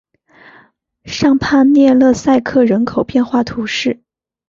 [1.05, 4.01] 尚帕涅勒塞克人口变化图示